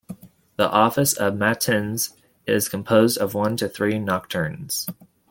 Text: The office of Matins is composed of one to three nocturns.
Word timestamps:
The 0.55 0.67
office 0.67 1.13
of 1.13 1.35
Matins 1.37 2.15
is 2.47 2.69
composed 2.69 3.19
of 3.19 3.35
one 3.35 3.55
to 3.57 3.69
three 3.69 3.99
nocturns. 3.99 4.89